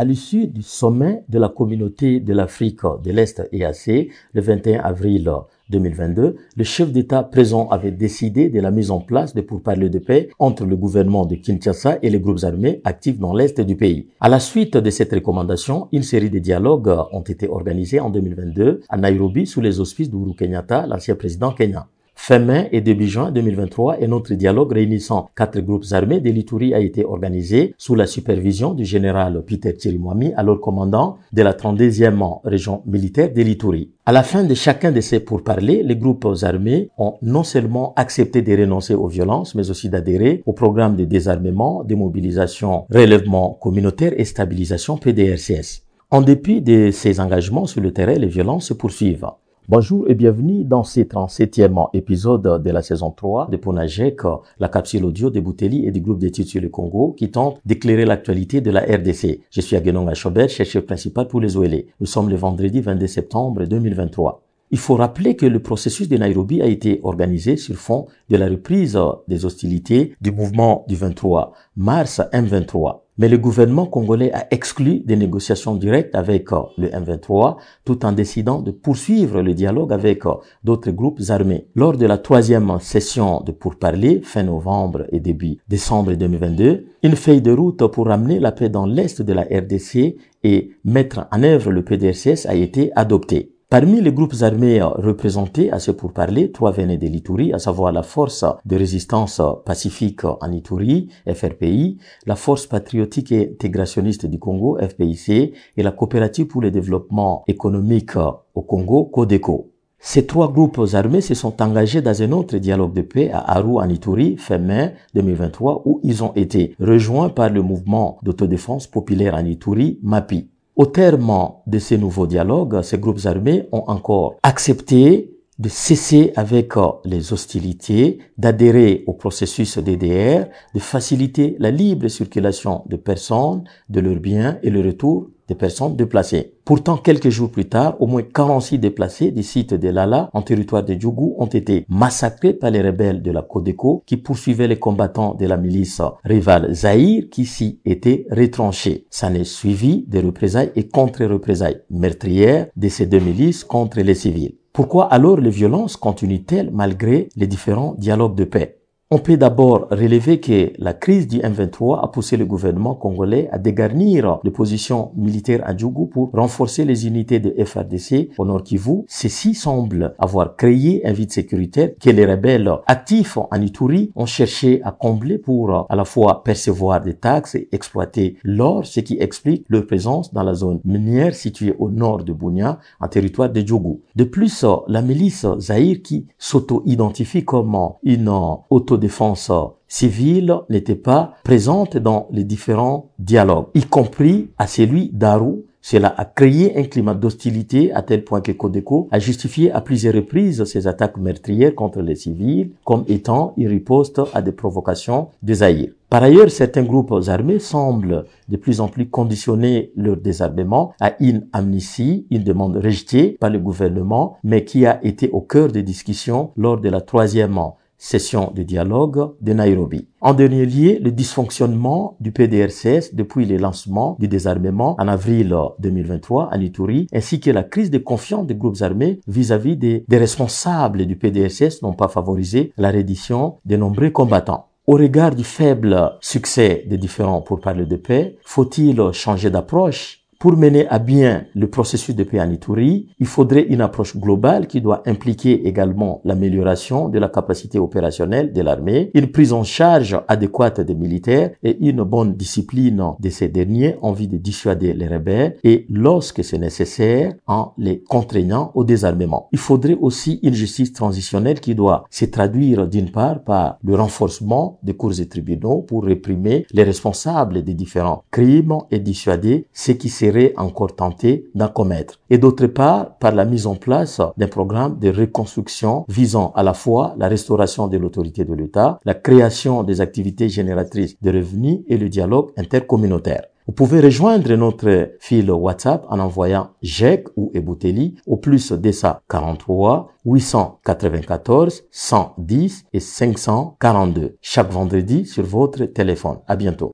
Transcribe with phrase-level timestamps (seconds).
[0.00, 5.30] À l'issue du sommet de la communauté de l'Afrique de l'Est EAC, le 21 avril
[5.68, 9.98] 2022, le chef d'État présent avait décidé de la mise en place de pourparlers de
[9.98, 14.08] paix entre le gouvernement de Kinshasa et les groupes armés actifs dans l'Est du pays.
[14.20, 18.80] À la suite de cette recommandation, une série de dialogues ont été organisés en 2022
[18.88, 21.84] à Nairobi sous les auspices d'Uru Kenyatta, l'ancien président kenyan.
[22.22, 26.74] Fin mai et début juin 2023, un autre dialogue réunissant quatre groupes armés de l'Ituri
[26.74, 32.40] a été organisé sous la supervision du général Peter Chirimwami, alors commandant de la 32e
[32.44, 33.92] région militaire de l'Ituri.
[34.04, 38.42] À la fin de chacun de ces pourparlers, les groupes armés ont non seulement accepté
[38.42, 44.26] de renoncer aux violences, mais aussi d'adhérer au programme de désarmement, démobilisation, relèvement communautaire et
[44.26, 45.86] stabilisation PDRCS.
[46.10, 49.24] En dépit de ces engagements sur le terrain, les violences se poursuivent.
[49.70, 54.22] Bonjour et bienvenue dans ce 37e épisode de la saison 3 de Ponajek,
[54.58, 58.04] la capsule audio de Bouteli et du groupe d'études sur le Congo qui tente d'éclairer
[58.04, 59.42] l'actualité de la RDC.
[59.48, 61.84] Je suis Aguenon Achobet, chercheur principal pour les OLE.
[62.00, 64.42] Nous sommes le vendredi 22 septembre 2023.
[64.72, 68.46] Il faut rappeler que le processus de Nairobi a été organisé sur fond de la
[68.48, 68.96] reprise
[69.26, 73.00] des hostilités du mouvement du 23 mars M23.
[73.18, 78.12] Mais le gouvernement congolais a exclu des négociations directes avec euh, le M23 tout en
[78.12, 81.66] décidant de poursuivre le dialogue avec euh, d'autres groupes armés.
[81.74, 87.42] Lors de la troisième session de pourparlers, fin novembre et début décembre 2022, une feuille
[87.42, 91.72] de route pour ramener la paix dans l'est de la RDC et mettre en œuvre
[91.72, 93.52] le PDRCS a été adoptée.
[93.70, 98.02] Parmi les groupes armés représentés à ce pourparler, trois venaient de l'Ituri, à savoir la
[98.02, 105.54] Force de résistance pacifique en Ituri, FRPI, la Force patriotique et intégrationniste du Congo, FPIC,
[105.76, 108.16] et la Coopérative pour le développement économique
[108.56, 109.70] au Congo, CODECO.
[110.00, 113.78] Ces trois groupes armés se sont engagés dans un autre dialogue de paix à Aru
[113.78, 113.88] en
[114.36, 120.00] fin mai 2023, où ils ont été rejoints par le mouvement d'autodéfense populaire en Ituri,
[120.02, 120.48] MAPI.
[120.80, 125.29] Au terme de ces nouveaux dialogues, ces groupes armés ont encore accepté
[125.60, 126.72] de cesser avec
[127.04, 134.20] les hostilités, d'adhérer au processus DDR, de faciliter la libre circulation de personnes, de leurs
[134.20, 136.54] biens et le retour des personnes déplacées.
[136.64, 140.84] Pourtant, quelques jours plus tard, au moins 46 déplacés du site de Lala en territoire
[140.84, 145.34] de Djougou ont été massacrés par les rebelles de la Codeco qui poursuivaient les combattants
[145.34, 149.06] de la milice rivale Zahir qui s'y étaient retranchés.
[149.10, 154.59] Ça n'est suivi des représailles et contre-représailles meurtrières de ces deux milices contre les civils.
[154.72, 158.79] Pourquoi alors les violences continuent-elles malgré les différents dialogues de paix?
[159.12, 163.58] On peut d'abord relever que la crise du M23 a poussé le gouvernement congolais à
[163.58, 169.02] dégarnir les positions militaires à Djougou pour renforcer les unités de FRDC au Nord Kivu.
[169.08, 174.80] Ceci semble avoir créé un vide sécuritaire que les rebelles actifs en Ituri ont cherché
[174.84, 179.66] à combler pour à la fois percevoir des taxes et exploiter l'or, ce qui explique
[179.68, 184.02] leur présence dans la zone minière située au nord de Bunia, en territoire de Djougou.
[184.14, 188.28] De plus, la milice Zahir qui s'auto-identifie comme une
[188.70, 189.50] auto défense
[189.88, 195.64] civile n'était pas présente dans les différents dialogues, y compris à celui d'Aru.
[195.82, 200.14] Cela a créé un climat d'hostilité à tel point que Codeco a justifié à plusieurs
[200.14, 205.62] reprises ses attaques meurtrières contre les civils comme étant une riposte à des provocations des
[205.62, 205.92] Aïrs.
[206.10, 211.46] Par ailleurs, certains groupes armés semblent de plus en plus conditionner leur désarmement à une
[211.54, 216.50] amnistie, une demande rejetée par le gouvernement, mais qui a été au cœur des discussions
[216.56, 217.56] lors de la troisième
[218.00, 220.08] session de dialogue de Nairobi.
[220.22, 226.48] En dernier lieu, le dysfonctionnement du PDRCS depuis le lancement du désarmement en avril 2023
[226.50, 231.16] à Ituri, ainsi que la crise de confiance des groupes armés vis-à-vis des, responsables du
[231.16, 234.66] PDRCS n'ont pas favorisé la reddition de nombreux combattants.
[234.86, 240.19] Au regard du faible succès des différents pour parler de paix, faut-il changer d'approche?
[240.40, 244.68] Pour mener à bien le processus de paix en Ituri, il faudrait une approche globale
[244.68, 250.18] qui doit impliquer également l'amélioration de la capacité opérationnelle de l'armée, une prise en charge
[250.28, 255.08] adéquate des militaires et une bonne discipline de ces derniers en vue de dissuader les
[255.08, 259.50] rebelles et lorsque c'est nécessaire en les contraignant au désarmement.
[259.52, 264.78] Il faudrait aussi une justice transitionnelle qui doit se traduire d'une part par le renforcement
[264.82, 270.08] des cours et tribunaux pour réprimer les responsables des différents crimes et dissuader ceux qui
[270.08, 272.20] se encore tenté d'en commettre.
[272.30, 276.74] Et d'autre part, par la mise en place d'un programme de reconstruction visant à la
[276.74, 281.96] fois la restauration de l'autorité de l'État, la création des activités génératrices de revenus et
[281.96, 283.42] le dialogue intercommunautaire.
[283.66, 290.10] Vous pouvez rejoindre notre fil WhatsApp en envoyant JEC ou Ebouteli au plus DESA 43
[290.24, 296.38] 894 110 et 542 chaque vendredi sur votre téléphone.
[296.48, 296.88] À bientôt.